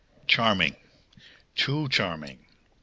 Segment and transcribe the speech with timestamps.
[0.25, 0.77] "Charming!
[1.55, 2.47] too charming!